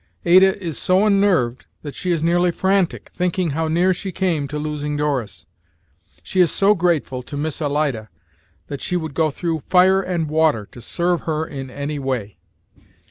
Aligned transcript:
Ada 0.25 0.59
is 0.59 0.79
so 0.79 1.05
unnerved 1.05 1.67
that 1.83 1.93
she 1.93 2.09
is 2.11 2.23
nearly 2.23 2.49
frantic, 2.49 3.11
thinking 3.13 3.51
how 3.51 3.67
near 3.67 3.93
she 3.93 4.11
came 4.11 4.47
to 4.47 4.57
losing 4.57 4.97
Doris. 4.97 5.45
She 6.23 6.41
is 6.41 6.51
so 6.51 6.73
grateful 6.73 7.21
to 7.21 7.37
Miss 7.37 7.61
Alida 7.61 8.09
that 8.65 8.81
she 8.81 8.97
would 8.97 9.13
go 9.13 9.29
through 9.29 9.61
fire 9.69 10.01
and 10.01 10.27
water 10.27 10.65
to 10.71 10.81
serve 10.81 11.21
her 11.29 11.45
in 11.45 11.69
any 11.69 11.99
way. 11.99 12.39